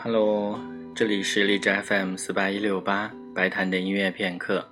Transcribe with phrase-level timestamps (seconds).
[0.00, 0.56] Hello，
[0.94, 4.66] 这里是荔枝 FM 四八一六八白谈的音乐片刻。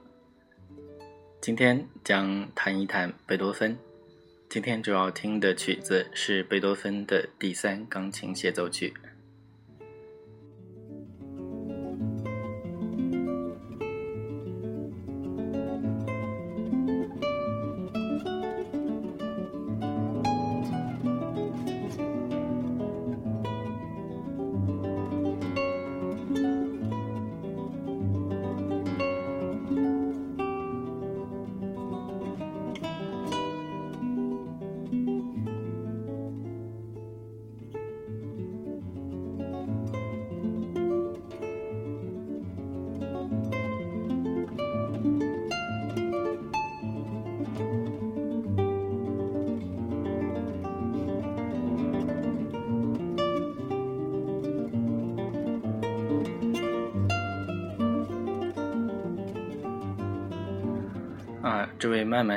[1.40, 3.76] 今天将谈一谈贝多芬。
[4.48, 8.94] 今天主要听的曲子是贝多芬的第三钢琴协奏曲。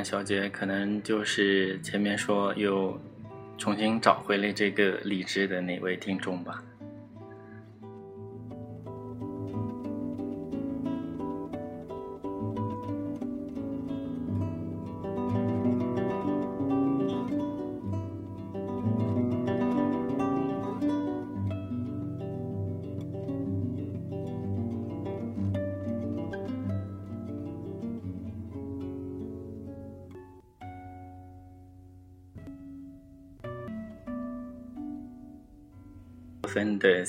[0.04, 3.00] 小姐可能就是前面说又
[3.58, 6.62] 重新找回了这个理智的那位听众吧。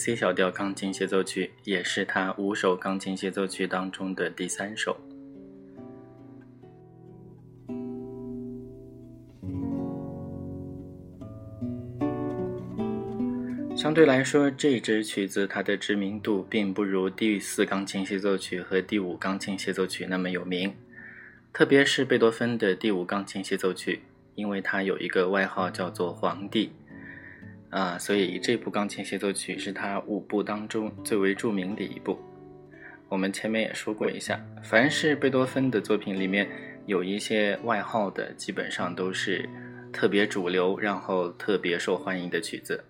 [0.03, 4.99] C 小调钢琴协奏曲，也是他五首钢琴协奏曲当中的第三首。
[13.75, 20.73] 相对来说，这支曲子它的知名度并不如第四钢琴协奏曲和第五钢琴协奏曲那么有名，
[21.53, 24.01] 特别是贝多芬的第五钢琴协奏曲，
[24.33, 26.71] 因为它有一个外号叫做“皇帝”。
[27.71, 32.19] 啊，所以这部钢琴协奏曲是他五部当中最为著名的一部。
[33.07, 36.47] 我们前面也说过一下，凡是贝多芬的作品里面
[36.85, 39.49] 有一些外号的，基本上都是
[39.91, 42.83] 特别主流，然后特别受欢迎的曲子。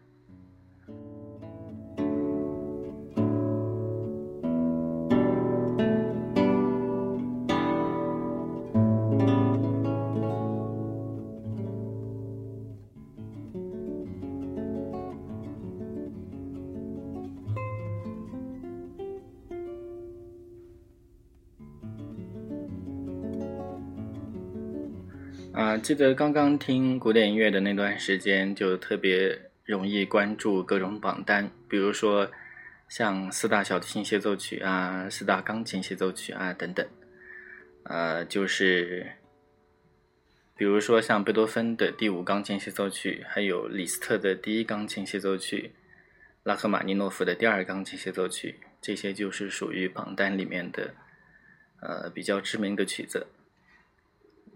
[25.91, 32.31] 记得刚刚听古典音乐的那段时间，就特别容易关注各种榜单，比如说
[32.87, 36.87] 像四大小提琴协奏曲啊、四大钢琴协奏曲啊等等。
[37.83, 39.05] 呃，就是
[40.55, 45.73] 比如说像贝多芬的第五钢琴协奏曲，还有李斯特的第一钢琴协奏曲，
[46.43, 50.93] 拉赫玛尼诺夫的第二钢琴协奏曲，这些就是属于榜单里面的
[51.81, 53.27] 呃比较知名的曲子。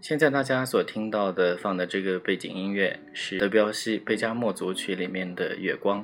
[0.00, 6.02] 现在大家所听到的放的这个背景音乐是德彪西《贝加莫组曲》里面的《月光》，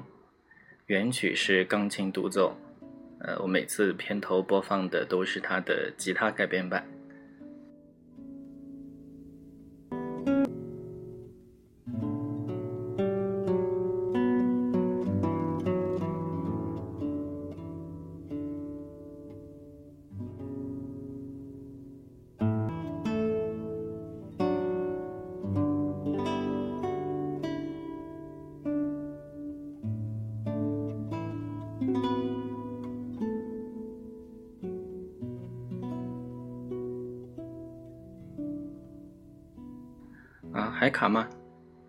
[0.86, 2.56] 原曲是钢琴独奏。
[3.20, 6.84] 呃，我每次片头播放的都是它的吉他改编版。
[40.82, 41.28] 还卡吗？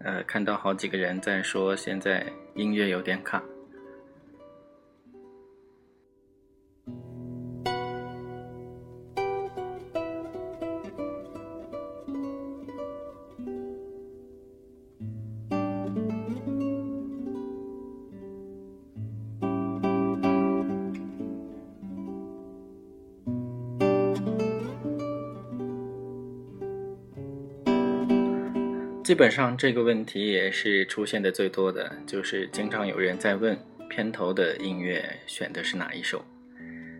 [0.01, 2.23] 呃，看到好几个人在说现在
[2.53, 3.41] 音乐有点卡。
[29.13, 33.55] 基本上这个问题也是出现的最多的就是经常有人在问
[33.87, 36.25] 片头的音乐选的是哪一首？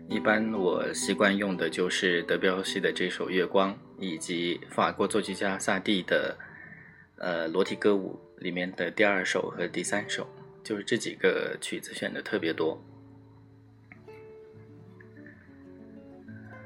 [0.08, 6.38] 一般我习惯用的就是德彪西的这首月光以及法国作曲家萨蒂的
[7.16, 10.24] 呃裸体歌舞里面的第二首和第三首
[10.62, 12.80] 就是这几个曲子选的特别多。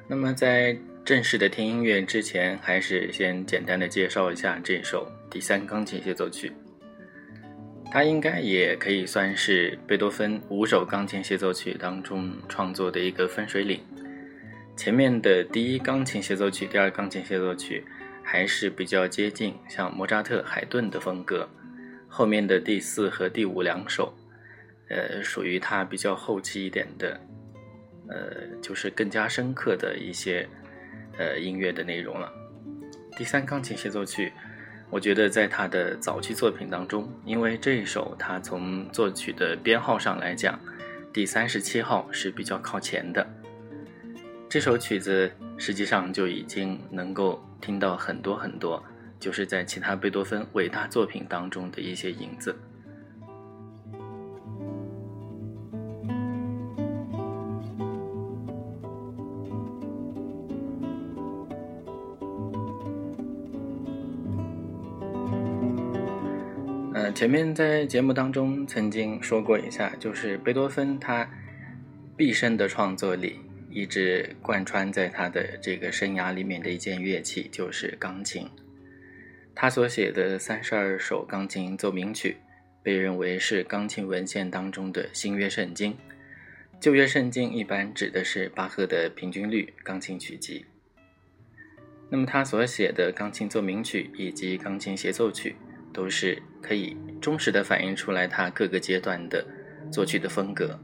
[0.07, 6.53] 那么在正式的听音乐之前还是先简单的介绍一下这首第三钢琴协奏曲。
[7.91, 13.81] 它应该也可以算是贝多芬五首钢琴协奏曲当中创作的一个分水岭。
[14.77, 17.83] 前面的第一钢琴协奏曲、第二钢琴协奏曲
[18.23, 21.49] 还是比较接近像莫扎特、海顿的风格，
[22.09, 24.13] 后面的第四和第五两首，
[24.91, 27.19] 呃，属于他比较后期一点的，
[28.09, 30.47] 呃，就是更加深刻的一些
[31.17, 32.31] 呃音乐的内容了。
[33.17, 34.31] 第三钢琴协奏曲。
[34.91, 40.59] 我觉得在他的早期作品当中，因为这一首他从作曲的编号上来讲，
[41.13, 43.27] 第三十七号是比较靠前的。
[44.49, 48.83] 这首曲子实际上就已经能够听到很多很多，
[49.21, 52.57] 就是在其他贝多芬伟大作品当中的一些影子。
[67.19, 71.29] 前面在节目当中曾经说过一下，就是贝多芬他
[72.17, 73.41] 毕生的创作里，
[73.73, 78.49] 一直贯穿在他的这个生涯里面的一件乐器就是钢琴。
[79.53, 82.37] 他所写的三十二首钢琴奏鸣曲，
[82.85, 85.97] 被认为是钢琴文献当中的新约圣经。
[86.79, 90.65] 旧约圣经一般指的是巴赫的平均律钢琴曲集。
[92.11, 95.57] 那么他所写的钢琴奏鸣曲以及钢琴协奏曲。
[95.91, 99.45] 都是可以忠实的反映出来他各个阶段的
[99.91, 100.79] 作曲的风格。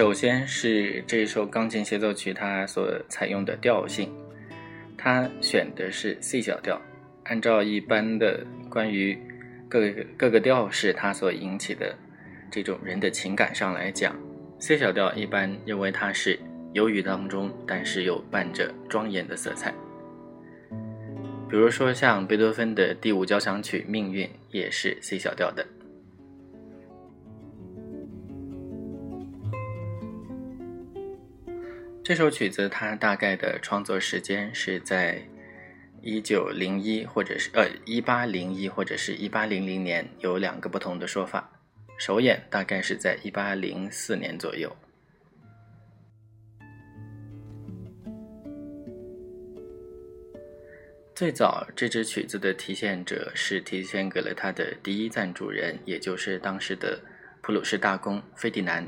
[0.00, 4.10] 首先是这首钢琴协奏曲，它所采用的调性，
[4.96, 6.80] 它选的是 C 小调。
[7.24, 9.14] 按照一般的关于
[9.68, 11.94] 各个各个调式它所引起的
[12.50, 14.16] 这种人的情感上来讲
[14.58, 16.40] ，C 小调一般认为它是
[16.72, 19.70] 忧郁当中，但是又伴着庄严的色彩。
[21.50, 25.66] 比如说像贝多芬的第五交响曲《命运》也是 C 小调的。
[32.10, 35.22] 这首曲子它大概的创作时间是在
[36.02, 41.48] 一九零一或者是呃一八零一或者是一八零零年，有两个不同的说法。
[42.00, 44.76] 首演大概是在一八零四年左右。
[51.14, 57.00] 最早这支曲子的提献者是提献给了他的第一赞助人，也就是当时的
[57.40, 58.84] 普鲁士大公费迪南。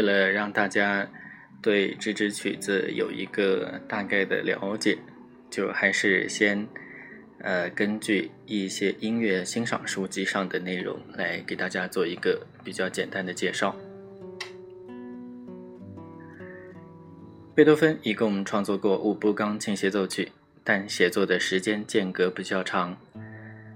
[0.00, 1.06] 为了让大家
[1.60, 4.96] 对这支曲子有一个大概的了解，
[5.50, 6.66] 就还是先
[7.40, 13.76] 呃根据一些音乐欣赏书籍上的内容来给大家做一个比较简单的介绍。
[17.54, 20.32] 贝多芬一共创作过五部钢琴协奏曲，
[20.64, 22.96] 但写作的时间间隔比较长，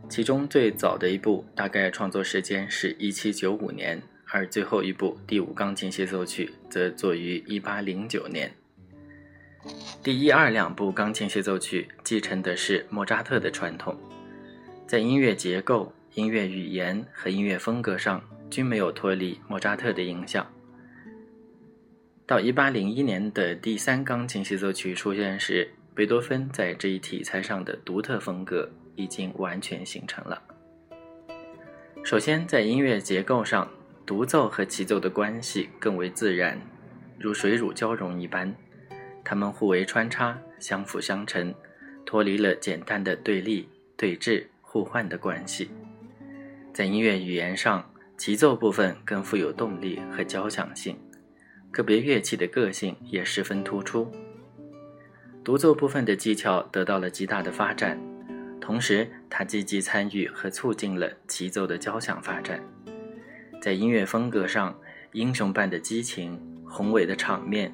[0.09, 4.01] 其中最早的一部大概创作时间是一七九五年。
[4.35, 8.53] 而最后一部第五钢琴协奏曲则作于一八零九年。
[10.03, 13.97] 第一二两部钢琴协奏曲继承的是莫扎特的传统，
[14.89, 20.45] 在音乐结构、音乐语言和音乐风格上均没有脱离莫扎特的影响。
[22.27, 30.43] 到一八零一年的第三钢琴协奏曲出现时，贝多芬在这一题材上的独特风格已经完全形成了。
[32.03, 33.71] 首先，在音乐结构上。
[34.07, 36.61] 独奏和齐奏的关系更为自然，
[37.19, 38.55] 如水乳交融一般，
[39.25, 41.55] 它们互为穿插，相辅相成，
[42.05, 45.71] 脱离了简单的对立、对峙、互换的关系。
[46.75, 50.99] 在音乐语言上，齐奏部分更富有动力和交响性，
[51.71, 54.13] 个别乐器的个性也十分突出。
[55.43, 57.99] 独奏部分的技巧得到了极大的发展，
[58.61, 62.63] 同时他积极参与和促进了齐奏的交响发展。
[63.65, 64.79] 在音乐风格上，
[65.13, 67.73] 英雄般的激情、宏伟的场面、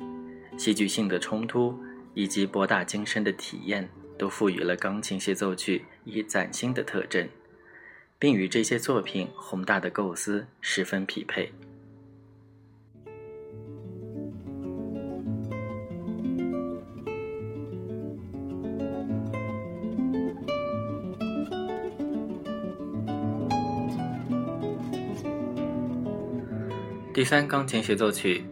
[0.57, 1.77] 戏剧性的冲突
[2.15, 7.29] 以及博大精深的体验，都赋予了钢琴协奏曲以崭新的特征，
[8.21, 11.53] 并与这些作品宏大的构思十分匹配。
[27.21, 28.43] 第三钢琴协奏曲，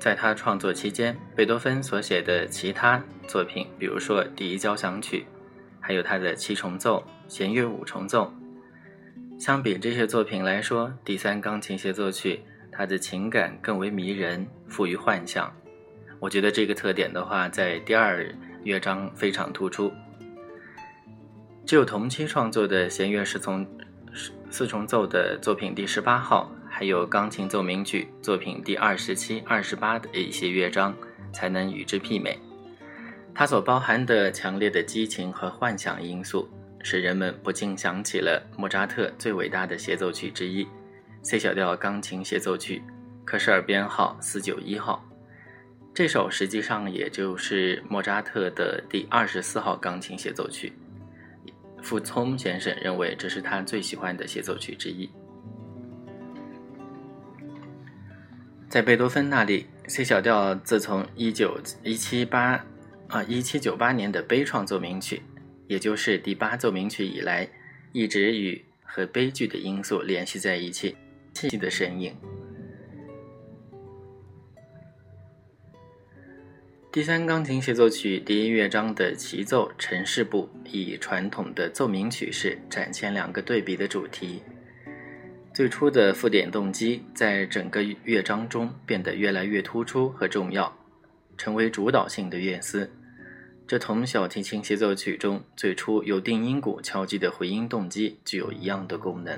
[0.00, 5.24] 在他创作期间，贝多芬所写的其他作品，比如说第一交响曲，
[5.78, 8.34] 还有他的七重奏、弦乐五重奏，
[9.38, 12.40] 相比这些作品来说，第三钢琴协奏曲
[12.72, 15.54] 它的情感更为迷人，富于幻想。
[16.18, 18.26] 我觉得这个特点的话，在第二
[18.64, 19.92] 乐章非常突出。
[21.64, 23.64] 只有同期创作的弦乐四重
[24.50, 26.50] 四重奏的作品第十八号。
[26.78, 30.94] 还有钢琴奏鸣曲作品第二十七、二十八的一些乐章，
[31.32, 32.38] 才能与之媲美。
[33.34, 36.48] 它所包含的强烈的激情和幻想因素，
[36.84, 40.64] 使人们不禁想起了莫扎特最伟大的协奏曲之一——
[41.24, 42.80] C 小调钢琴协奏曲，
[43.24, 45.04] 克什尔编号四九一号。
[45.92, 50.72] 这首实际上也就是莫扎特的第二十四号钢琴协奏曲。
[51.82, 55.10] 傅聪先生认为这是他最喜欢的协奏曲之一。
[58.68, 62.62] 在贝多芬那里，C 小调自从一九一七八
[63.08, 65.22] 啊一七九八年的悲怆奏鸣曲，
[65.66, 67.48] 也就是第八奏鸣曲以来，
[67.92, 70.94] 一直与和悲剧的因素联系在一起，
[71.32, 72.14] 气的身影。
[76.92, 84.42] 第三钢琴协奏曲第一乐章的齐奏陈氏部，以传统的奏鸣曲式展现两个对比的主题。
[85.58, 90.72] 最初的附点动机在整个乐章中变得越来越突出和重要，
[91.36, 92.88] 成为主导性的乐思。
[93.66, 99.36] 这同小提琴协奏曲中最初由定音鼓敲击的回音动机具有一样的功能。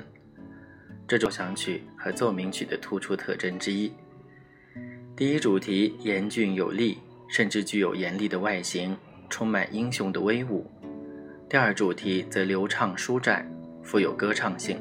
[1.08, 3.90] 这种响曲和奏鸣曲的突出特征之一。
[5.16, 6.98] 第一主题严峻有力，
[7.30, 8.94] 甚至具有严厉的外形，
[9.30, 10.70] 充满英雄的威武。
[11.48, 13.50] 第二主题则流畅舒展，
[13.82, 14.78] 富有歌唱性。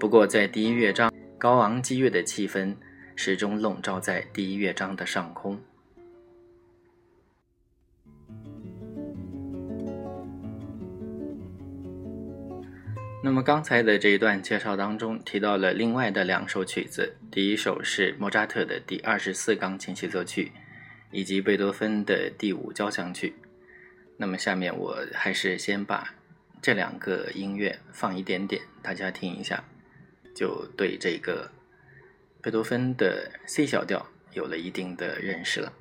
[0.00, 2.74] 不过，在第一乐章，高昂激越的气氛
[3.14, 5.60] 始终笼罩在第一乐章的上空。
[13.22, 20.50] 那么，刚才的这一段介绍当中提到了另外的两首曲子，第一首是莫扎特的第二十四钢琴协奏曲，
[21.10, 23.34] 以及贝多芬的第五交响曲。
[24.16, 26.14] 那么，下面我还是先把
[26.62, 29.62] 这两个音乐放一点点，大家听一下。
[30.34, 31.50] 就对这个
[32.40, 35.72] 贝多芬的 C 小调有了一定的认识了。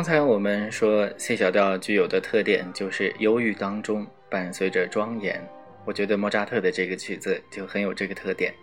[0.00, 5.46] 刚才我们说 C 小调具有的特点就是忧郁当中伴随着庄严，
[5.84, 8.54] 我觉得莫扎特的这个曲子就很有这个特点。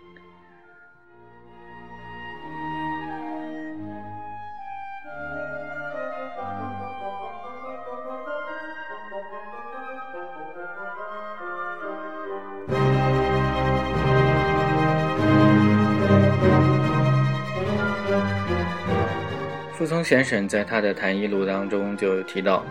[20.08, 22.64] 先生在他的谈艺录当中就提到，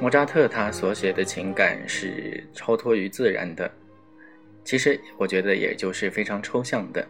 [0.00, 3.68] 莫扎特他所写的情感是超脱于自然的，
[4.62, 7.04] 其实我觉得也就是非常抽象的，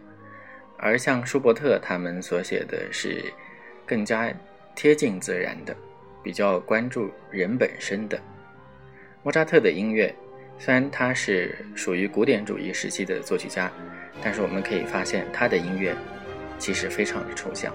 [0.79, 3.23] 而像舒伯特他们所写的是
[3.85, 4.33] 更加
[4.73, 5.75] 贴近自然的，
[6.23, 8.19] 比较关注人本身的。
[9.21, 10.11] 莫扎特的音乐
[10.57, 13.71] 虽然他是属于古典主义时期的作曲家，
[14.23, 15.95] 但是我们可以发现他的音乐
[16.57, 17.71] 其实非常的抽象。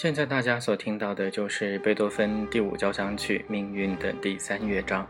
[0.00, 5.04] 现在大家所听到的就是贝多芬第五交响曲《命运》的第三乐章。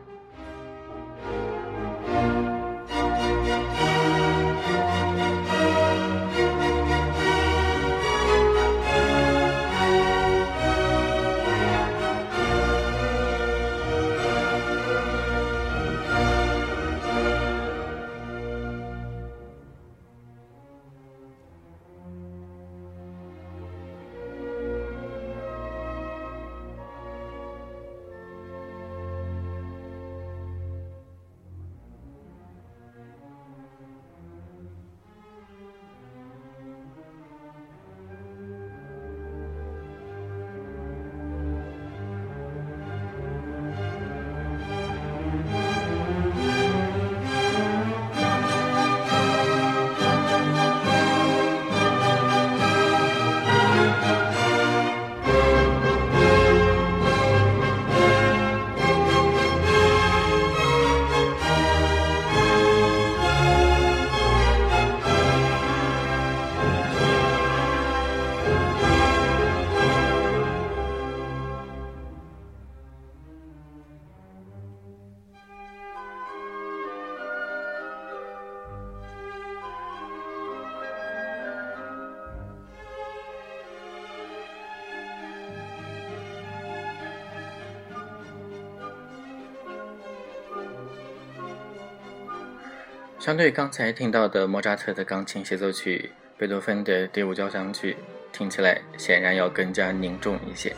[93.29, 97.95] 相对刚才听到的莫扎特的钢琴协奏曲、贝多芬的第五交响曲，
[98.33, 100.75] 听起来显然要更加凝重一些。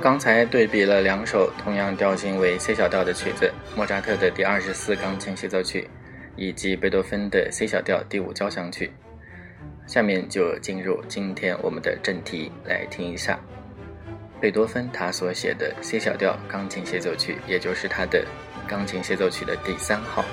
[0.00, 5.88] 刚才对比了两首同样调性为 C 小调的曲子，莫扎特的第二十四钢琴协奏曲，
[6.36, 8.90] 以及贝多芬的 C 小调第五交响曲。
[9.86, 13.38] 下面就进入今天我们的正题，来听一下
[14.40, 18.24] 贝多芬他所写的 C 小调钢琴协奏曲，也就是他的
[18.66, 20.24] 钢琴协奏曲的第三号。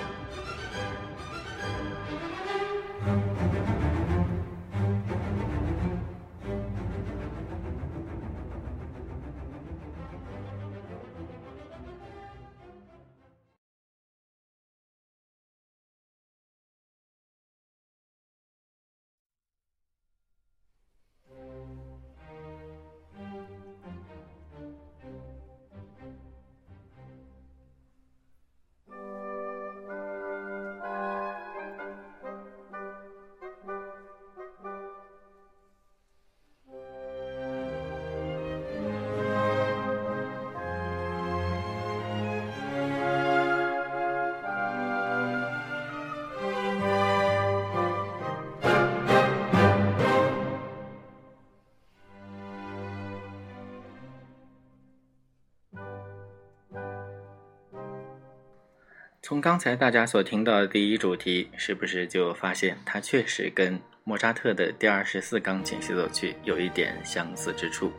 [59.45, 67.91] 刚才大家所听到的第一主题，是不是就发现它确实跟莫扎特的第二十四钢琴协奏曲有一点相似之处？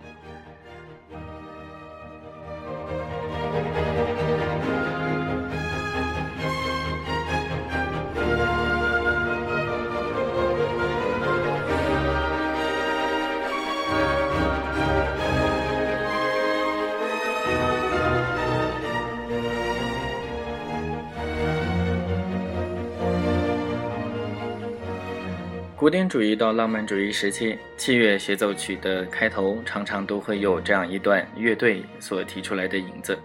[25.86, 33.16] 古典主义到浪漫主义时期，器乐协奏曲的开头常常都会有这样一段乐队所提出来的引子，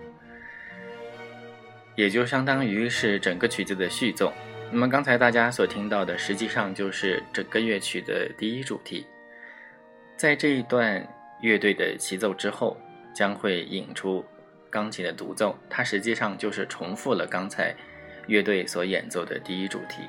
[1.96, 4.32] 也就相当于是整个曲子的序奏。
[4.72, 9.08] 那么刚才大家所听到的，实际上就是整个乐曲的第一主题。
[10.16, 11.04] 在这一段
[11.42, 12.78] 乐队的齐奏之后，
[13.12, 14.24] 将会引出
[14.70, 17.76] 钢琴的独奏，它实际上就是重复了刚才
[18.28, 20.04] 乐队所演奏的第一主题。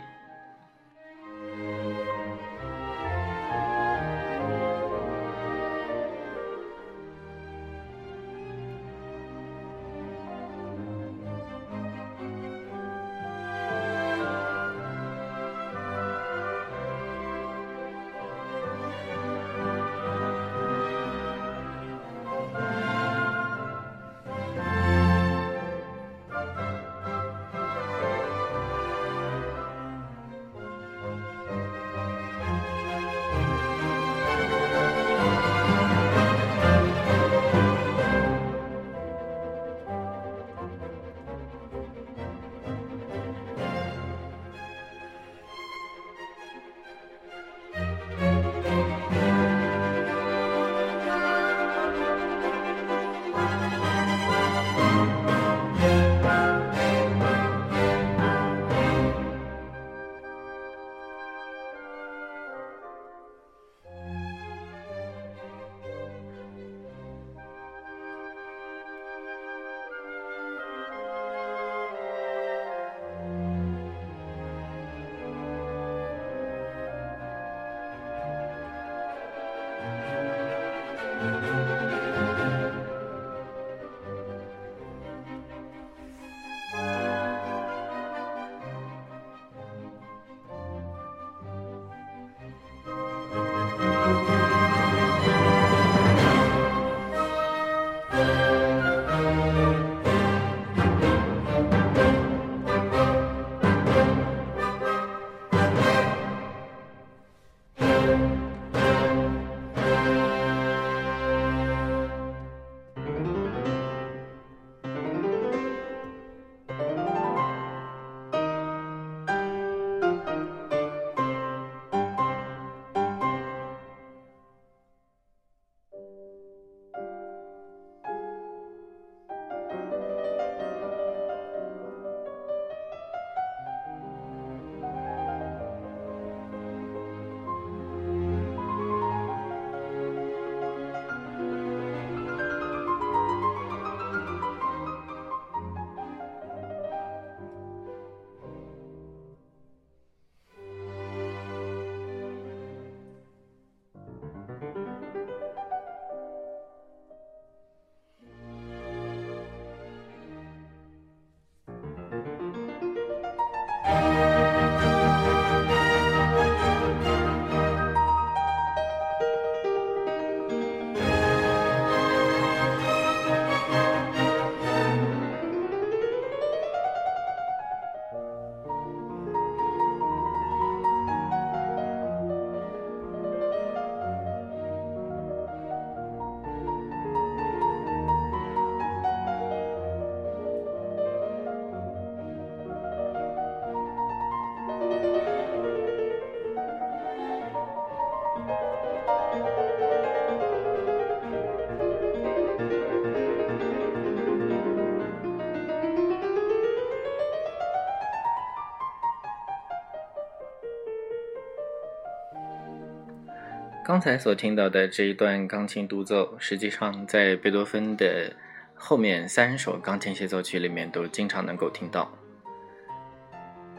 [213.93, 218.35] 刚才所听到的这一段钢琴独奏，实际上在贝多芬的
[218.75, 222.11] 后面三首钢琴协奏曲里面都经常能够听到。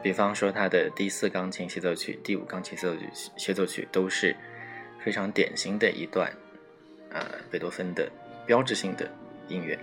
[0.03, 4.35] 比方说他的第四钢琴协奏曲、第五钢琴协奏曲协奏曲都是
[5.03, 6.31] 非常典型的一段，
[7.09, 8.07] 呃，贝多芬的
[8.45, 9.09] 标志性的
[9.47, 9.75] 音乐。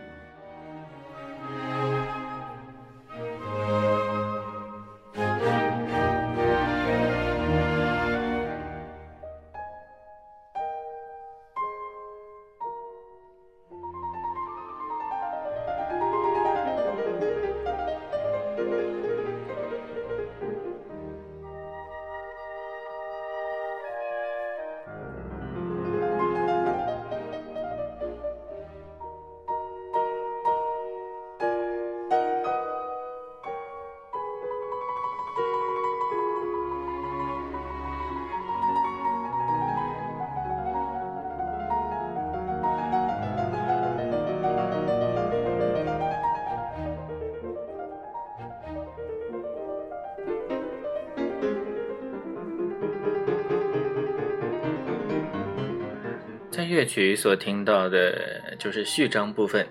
[56.90, 59.64] 曲所听到的就是序章部分，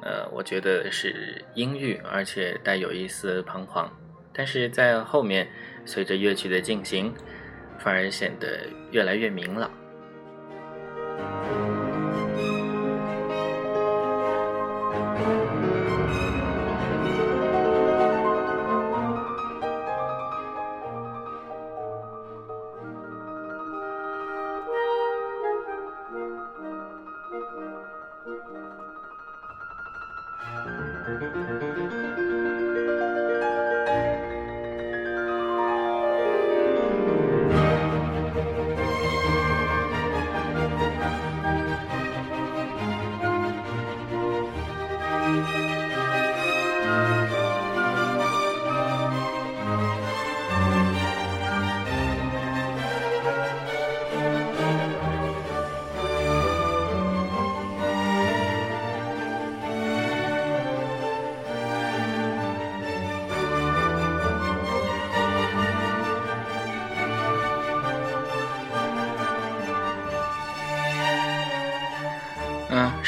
[0.00, 3.90] 呃，我觉得是阴郁，而且带有一丝彷徨。
[4.32, 5.48] 但是在后面，
[5.84, 7.12] 随着乐曲的进行，
[7.80, 8.60] 反而显得
[8.92, 9.68] 越来越明朗。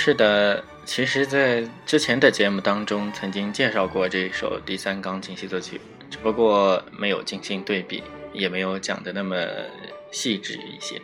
[0.05, 8.03] 是的，其实，在之前的节目当中，曾经介绍过这首第三钢琴协奏曲，只不过没有进行对比，
[8.35, 9.35] 也没有讲的那么
[10.11, 11.01] 细致一些。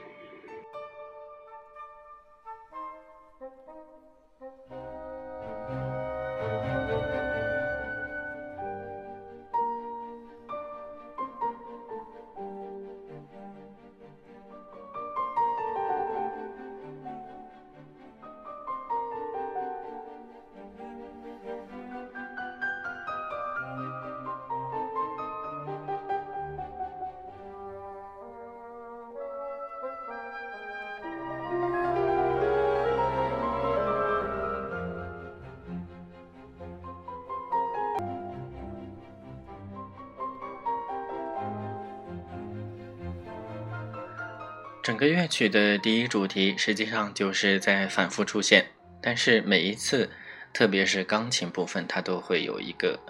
[45.00, 48.66] 个乐曲的第一主题实际上就是在反复出现，
[49.00, 50.10] 但是每一次，
[50.52, 53.00] 特别是钢琴部分，它都会有一个，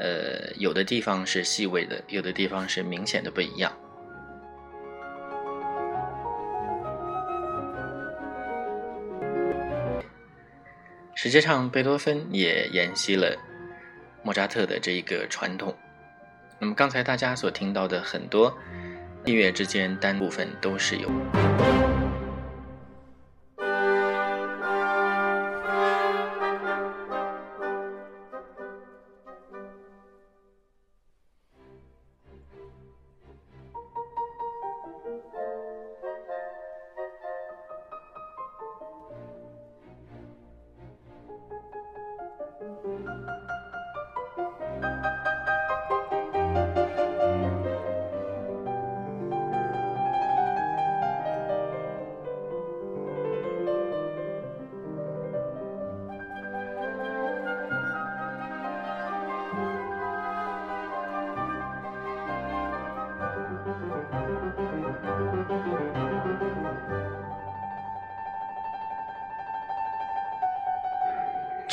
[0.00, 3.72] 呃，有的地方是细微的，有的地方是明显的不一样。
[11.14, 13.36] 实际上，贝多芬也沿袭了
[14.24, 15.72] 莫扎特的这一个传统。
[16.58, 18.58] 那么刚才大家所听到的很多。
[19.26, 21.95] 音乐之间单部分都是有。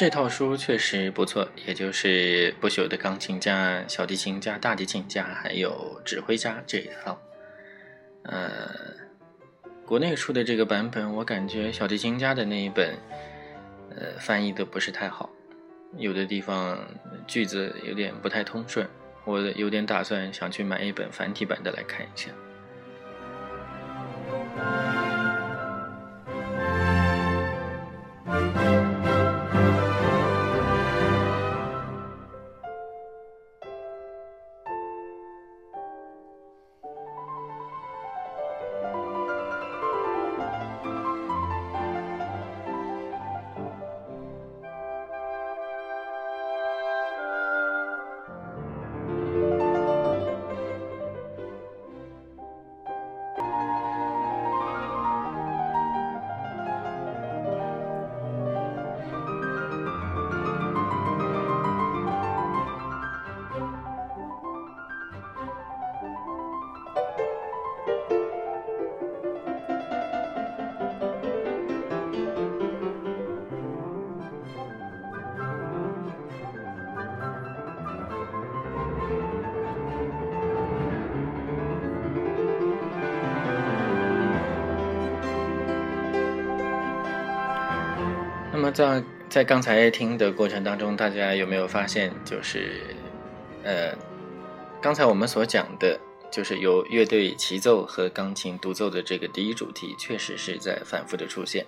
[0.03, 7.17] 这套书确实不错，也就是不朽的钢琴家、小提琴家、大提琴家，还有指挥家这一套。
[8.23, 8.69] 呃，
[9.85, 12.97] 国内出的这个版本，我感觉小提琴家的那一本，
[13.95, 15.29] 呃，翻译的不是太好，
[15.95, 16.77] 有的地方
[17.25, 18.85] 句子有点不太通顺，
[19.23, 22.29] 我有点打算想去买一本繁体版的来看一下。
[88.73, 92.81] 在在刚才听的过程当中，大家有没有发现，就是
[93.63, 93.95] 呃，
[94.81, 95.99] 刚才我们所讲的，
[96.31, 101.65] 就是由乐队齐奏和钢琴独奏的这个第一主题，确实是在反复的出现。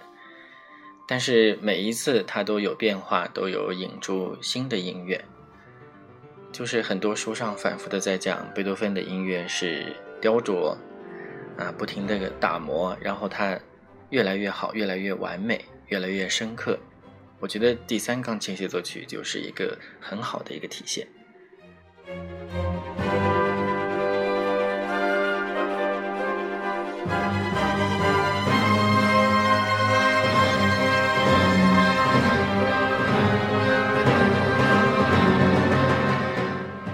[1.07, 5.23] 但是每一次它都有变化，都有引出新的音乐。
[6.51, 10.75] 就是很多书上反复的在讲，贝多芬的音乐是雕琢，
[11.57, 13.59] 啊，不停的打磨，然后它
[14.09, 16.79] 越来越好，越来越完美，越来越深刻。
[17.39, 21.07] 我觉得第三钢琴协奏曲就是一个很好的一个体现。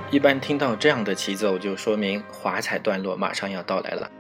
[0.10, 4.12] 一般听到这样的齐奏，就说明华彩段落马上要到来了。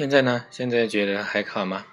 [0.00, 0.46] 现在呢？
[0.50, 1.84] 现在觉得还卡吗？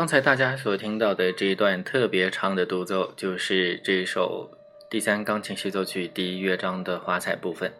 [0.00, 4.50] 刚才大家所听到的这一段特别长的独奏，就是这首
[4.88, 7.70] 第三钢琴协奏曲第一乐章的华彩部分。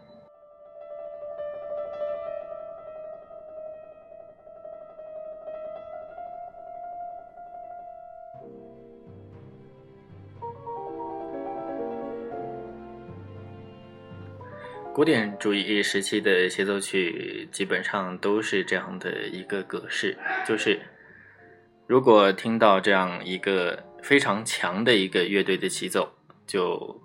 [14.93, 20.15] 古典主义时期的协奏曲基本上都是这样的一个格式，
[20.47, 20.79] 就是。
[21.91, 26.09] 如果听到这样一个非常强的一个乐队的起奏，
[26.47, 27.01] 就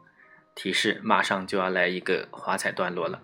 [0.54, 3.20] 提示马上就要来一个华彩段落了。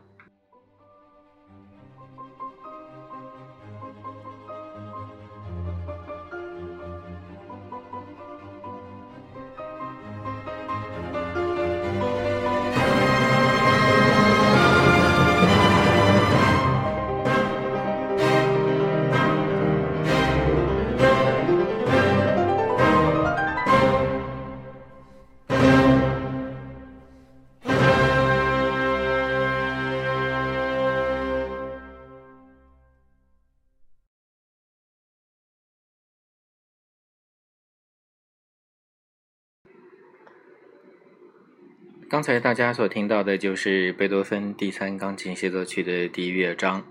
[42.22, 46.84] 刚才大家所听到的就是贝多芬第三钢琴协奏曲的第一乐章。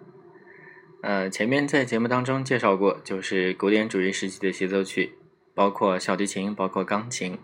[1.04, 5.14] 呃，前面在节目当中介绍过，就是古典主义时期的协奏曲，
[5.56, 7.40] 包括小提琴，包括钢琴，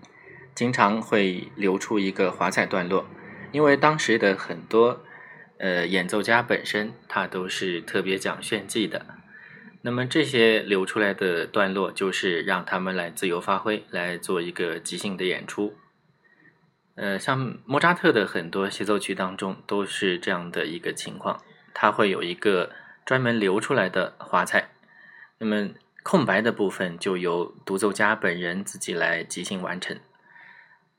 [0.53, 3.05] 经常会留出一个华彩段落，
[3.53, 5.01] 因为当时的很多
[5.57, 9.05] 呃演奏家本身他都是特别讲炫技的。
[9.83, 15.73] 那么这些留出来的段落，就是让他们来自由发挥，来做一个即兴的演出。
[16.97, 21.41] 呃，像莫扎特的很多协奏曲当中都是这样的一个情况，
[21.73, 22.71] 他会有一个
[23.05, 24.69] 专门留出来的华彩，
[25.37, 25.69] 那么
[26.03, 29.97] 空白的部分就由独奏家本人自己来即兴完成。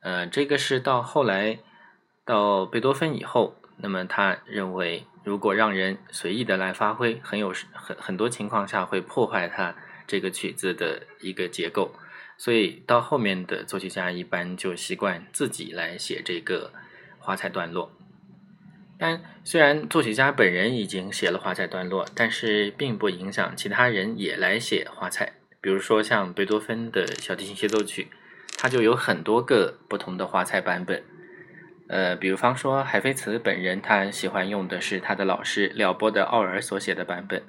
[0.01, 1.59] 呃，这个是到后来
[2.25, 5.05] 到贝多芬以后，那么他认为。
[5.25, 9.75] 如果让人随意的来发挥，很有很很多情况下会破坏他
[10.07, 11.93] 这个曲子的一个结构，
[12.39, 16.73] 所以到后面的作曲家一般就习惯自己来写这个
[17.19, 17.93] 华彩段落。
[18.97, 25.35] 但虽然作曲家本人已经写了华彩段落，但是并不影响其他人也来写华彩。
[25.61, 28.09] 比如说像贝多芬的小提琴协奏曲，
[28.57, 31.03] 它就有很多个不同的华彩版本。
[31.89, 37.43] 呃，比方说，海菲茨本人他喜欢用的是他的老师廖波的奥尔所写的版本，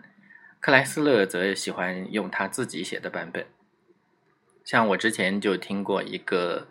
[0.59, 3.45] 克莱斯勒则喜欢用他自己写的版本。
[4.69, 6.67] 像我之前就听过一个，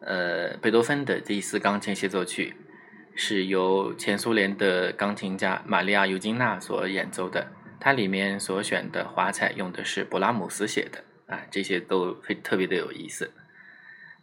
[0.00, 2.56] 呃，贝多芬的第四钢琴协奏曲，
[3.14, 7.48] 是由前苏联的钢琴家玛利亚尤金娜所演奏的，
[7.78, 13.30] 它里面所选的华彩用的是勃拉姆斯写的，啊，这些都非特别的有意思。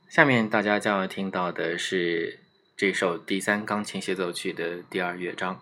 [0.09, 2.39] 下面大家将要听到的是。
[2.77, 5.61] 这首第三钢琴协奏曲的第二乐章，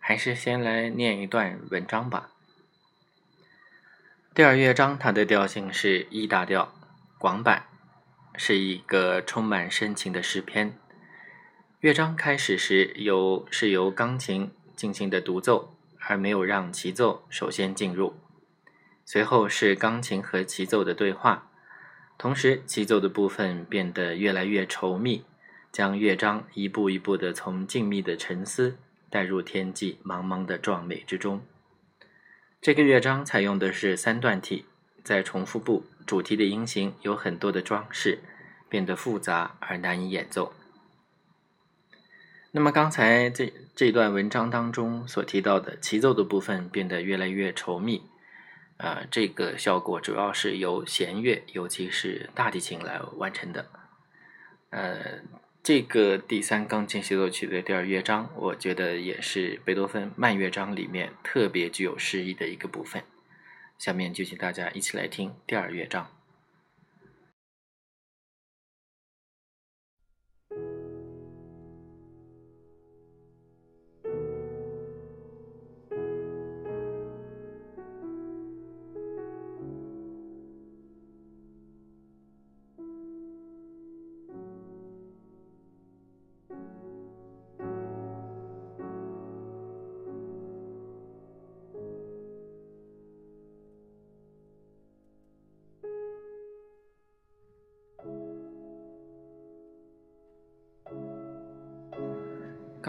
[0.00, 2.31] 还是先来念一段文章吧。
[4.34, 6.72] 第二乐章它的调性是 E 大调，
[7.18, 7.66] 广板，
[8.34, 10.78] 是一个充满深情的诗篇。
[11.80, 18.14] 乐章开始时由是由钢琴进行的独奏，而没有让齐奏首先进入。
[19.04, 21.50] 随后是钢琴和齐奏的对话，
[22.16, 25.26] 同时齐奏的部分变得越来越稠密。
[25.70, 28.78] 将乐章一步一步地从静谧的沉思
[29.10, 31.42] 带入天际茫茫的壮美之中。
[32.62, 34.66] 这个乐章采用的是三段体，
[35.02, 38.20] 在重复部主题的音型有很多的装饰，
[38.68, 40.52] 变得复杂而难以演奏。
[42.52, 48.04] 那么刚才这这段文章当中所提到的齐奏的部分变得越来越稠密，
[48.76, 53.66] 啊，这个效果主要是由弦乐，尤其是大提琴来完成的，
[54.70, 55.41] 呃。
[55.62, 63.04] 这个第三钢琴协奏曲的第二乐章，我觉得也是贝多芬慢乐章里面特别具有诗意的一个部分。
[63.78, 66.10] 下面就请大家一起来听第二乐章。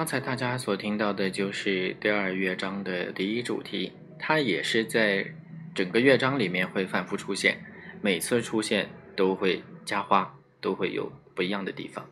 [0.03, 5.25] 刚才大家所听到的就是第二乐章的第一主题，它也是在
[5.73, 7.57] 整个乐章里面会反复出现，
[8.01, 12.05] 每次出现都会加花，都会有不一样的地方。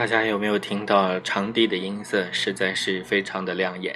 [0.00, 2.26] 大家有没有听到长笛的音色？
[2.32, 3.94] 实在是非常的亮眼。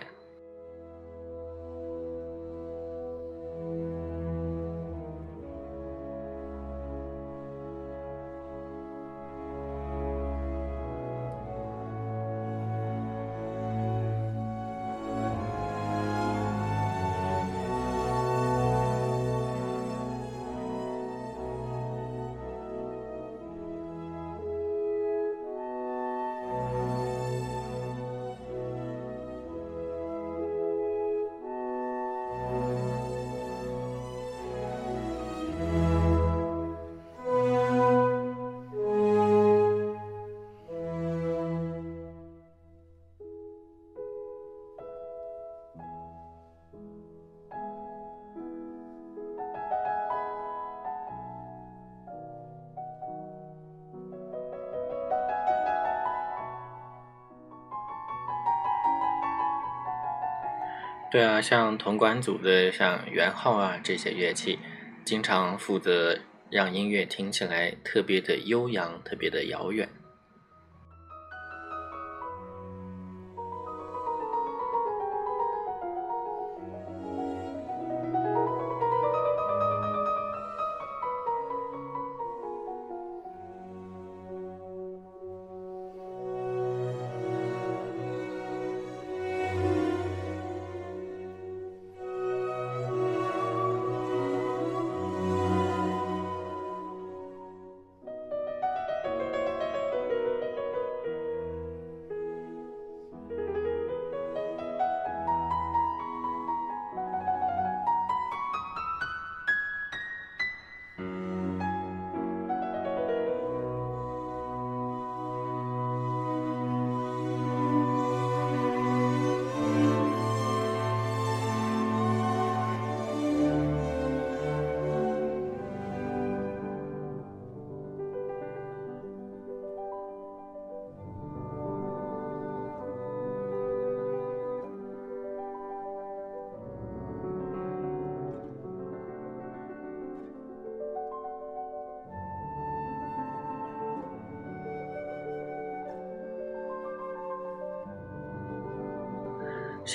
[61.15, 64.59] 对啊，像铜管组的，像圆号啊这些乐器，
[65.05, 66.19] 经常负责
[66.51, 69.89] 让音乐听起来特别的悠扬，特别的遥远。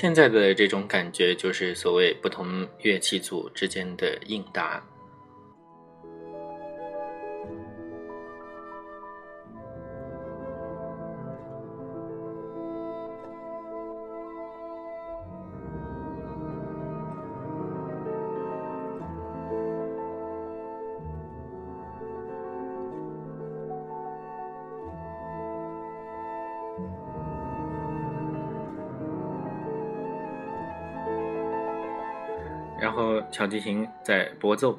[0.00, 4.82] 现在的这种感觉，就是所谓不同乐器组之间的应答。
[33.40, 34.78] 小提琴在拨奏。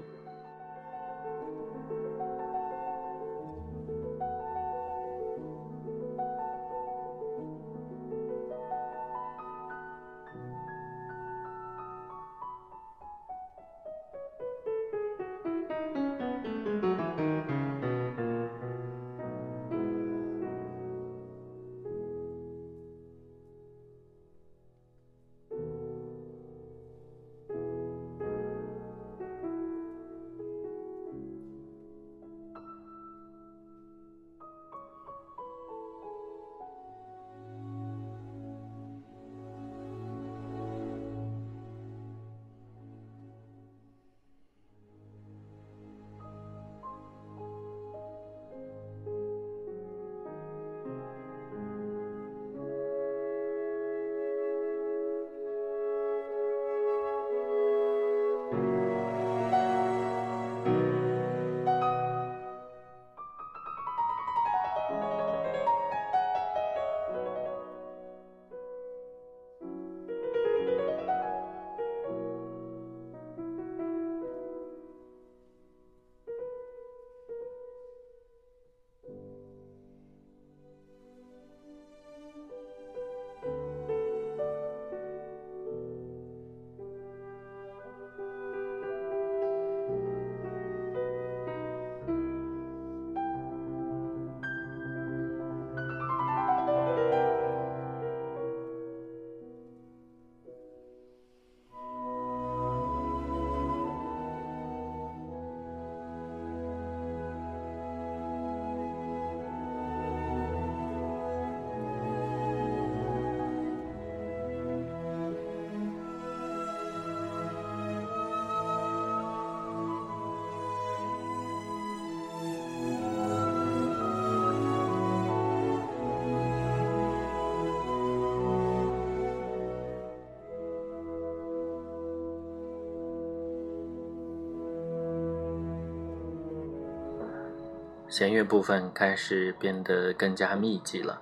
[138.12, 141.22] 弦乐部分开始变得更加密集了。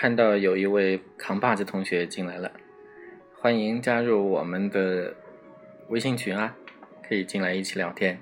[0.00, 2.52] 看到有一位扛把子同学进来了，
[3.36, 5.12] 欢迎加入我们的
[5.88, 6.54] 微信群啊，
[7.02, 8.20] 可以进来一起聊天。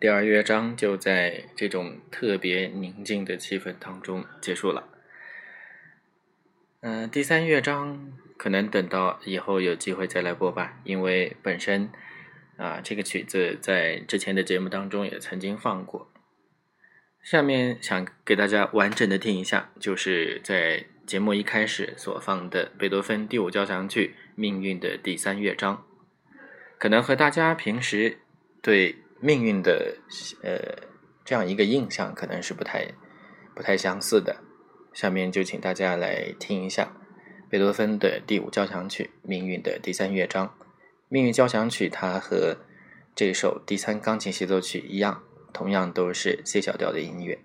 [0.00, 4.88] 第二乐章就在这种特别宁静的气氛当中结束了。
[6.80, 11.90] 嗯，第三乐章可能等到以后有机会再来播吧，因为本身
[12.56, 16.10] 啊这个曲子在之前的节目当中也曾经放过。
[17.22, 25.84] 下面想给大家完整的听一下，就是在节目一开始所放的贝多芬第五交响曲《命运》的第三乐章，
[26.78, 28.20] 可能和大家平时
[28.62, 29.96] 对命运的
[30.42, 30.88] 呃
[31.24, 32.88] 这样一个印象可能是不太
[33.54, 34.38] 不太相似的，
[34.92, 36.92] 下面就请大家来听一下
[37.48, 40.46] 贝多芬的第五交响曲《命运》的第三乐章。
[41.08, 42.56] 《命运交响曲》它和
[43.14, 47.38] 这首第三钢琴协奏曲一样，同样都是 C 小调的音乐。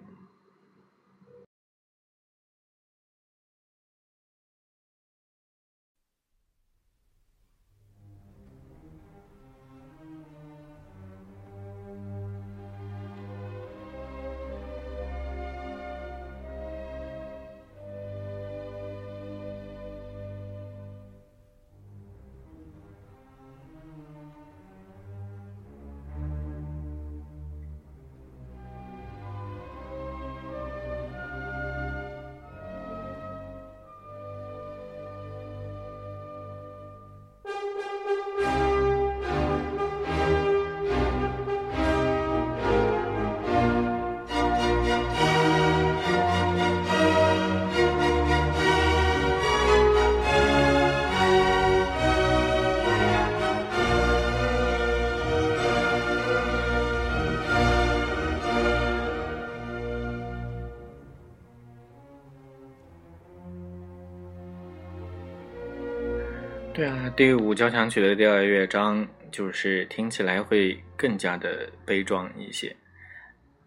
[66.85, 72.75] 啊，第五交响曲的第二乐章就是听起来会更加的悲壮一些。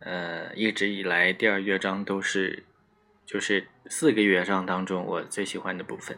[0.00, 2.64] 呃，一直以来第二乐章都是，
[3.26, 6.16] 就是四个乐章当中我最喜欢的部分。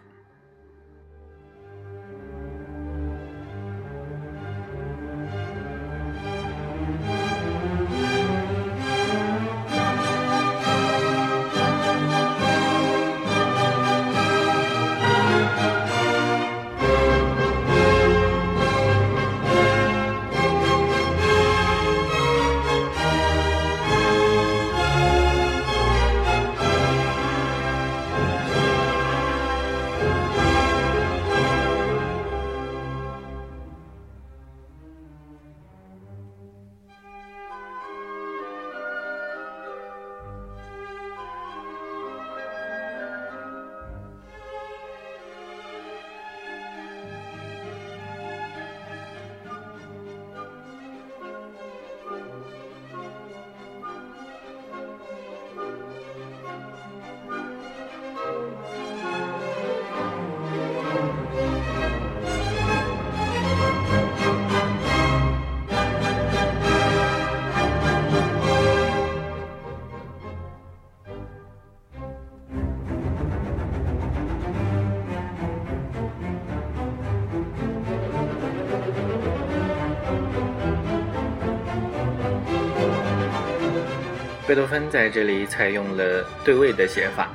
[84.51, 87.31] 贝多芬在这里采用了对位的写法。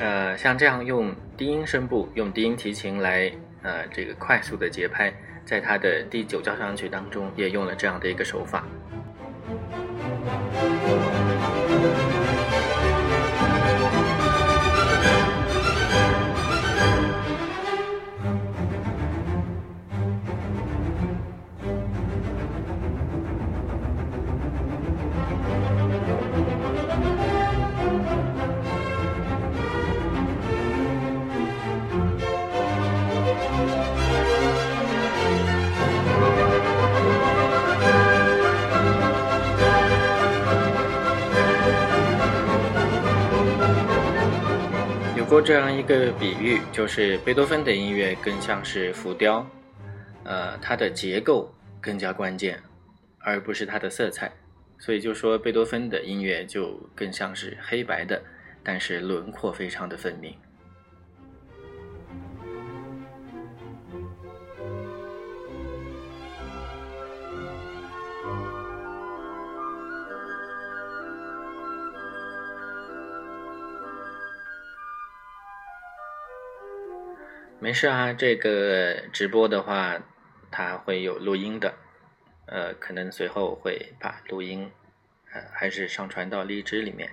[0.00, 3.30] 呃，像这样用低音声部、用低音提琴来
[3.62, 5.12] 呃这个快速的节拍，
[5.44, 8.64] 在他的第九交响曲当中也用了这样的一个手法。
[45.42, 49.46] 这样一个比喻，就是贝多芬的音乐更像是浮雕，
[50.24, 52.60] 呃，它的结构更加关键，
[53.20, 54.30] 而不是它的色彩。
[54.78, 58.22] 所以就说贝多芬的音乐就更像是黑白的，
[58.62, 60.34] 但是轮廓非常的分明。
[77.62, 80.00] 没事啊，这个直播的话，
[80.50, 81.74] 它会有录音的，
[82.46, 84.72] 呃，可能随后会把录音，
[85.30, 87.10] 呃，还是上传到荔枝里面。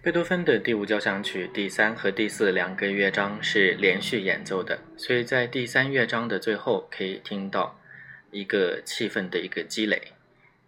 [0.00, 7.80] 贝多芬的第五交响曲第三和第四两个乐章是连续演奏的，所以在第三乐章的最后可以听到
[8.30, 10.12] 一个气氛的一个积累，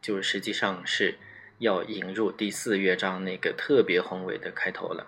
[0.03, 1.15] 就实际上是
[1.59, 5.07] 要引入第四乐章那个特别宏伟的开头了。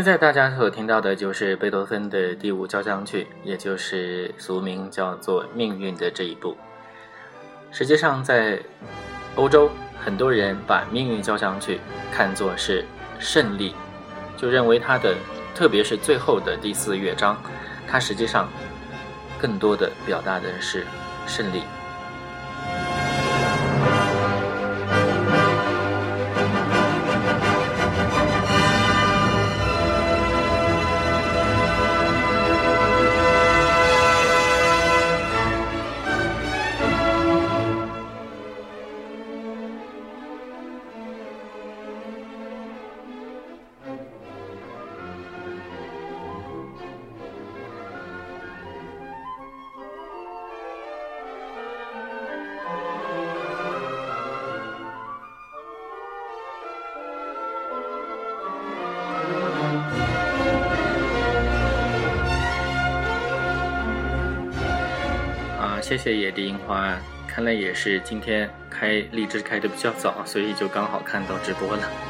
[0.00, 6.56] 现在大家所听到的就是贝多芬的第五交响曲，也就是俗名叫做《命运》的这一部。
[7.70, 8.58] 实际上，在
[9.36, 9.70] 欧洲，
[10.02, 11.76] 很多人把《命运交响曲》
[12.16, 12.82] 看作是
[13.18, 13.74] 胜利，
[14.38, 15.14] 就认为它的，
[15.54, 17.36] 特别是最后的第四乐章，
[17.86, 18.48] 它实际上
[19.38, 20.86] 更多的表达的是
[21.26, 21.60] 胜利。
[65.90, 72.09] 谢谢野地樱花，看来也是今天开荔枝开的比较早，所以就刚好看到直播了。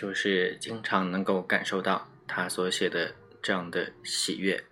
[0.00, 4.62] 就是经常能够感受到他所写的这样的喜悦。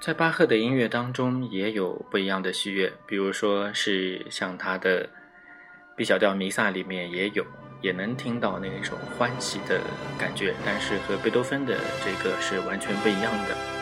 [0.00, 5.08] 在巴赫的音乐当中也有不一样的喜悦，比如说是像他的
[5.96, 7.44] B 小调弥撒里面也有，
[7.80, 9.80] 也能听到那种欢喜的
[10.16, 13.77] 感觉，但是和贝多芬的这个是完全不一样的。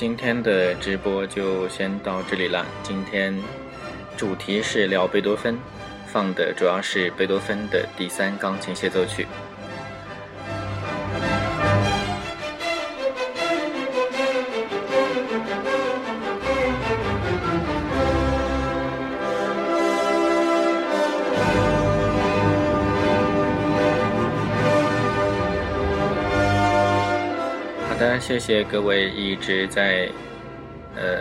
[0.00, 2.64] 今天的直播就先到这里了。
[2.82, 3.38] 今天
[4.16, 5.58] 主题是聊贝多芬，
[6.06, 9.26] 放的主要是贝多芬的第三钢琴协奏曲。
[28.30, 30.08] 谢谢各位一直在，
[30.94, 31.20] 呃，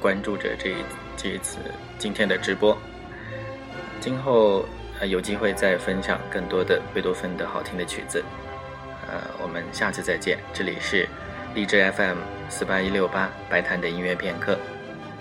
[0.00, 0.76] 关注着这一
[1.16, 1.58] 这一次
[1.98, 2.78] 今天的直播。
[4.00, 4.64] 今后
[5.04, 8.22] 有机会再分享更多的贝多芬的好听的曲子。
[9.08, 10.38] 呃，我们下次再见。
[10.52, 11.08] 这里是
[11.56, 14.56] 荔枝 FM 四八一六八白谈的音乐片刻，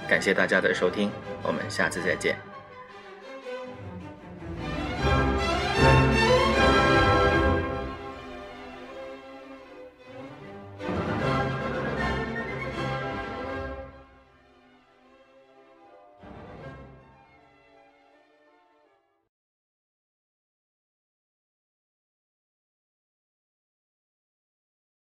[0.07, 1.09] 感谢大家的收听，
[1.41, 2.52] 我们下次再见。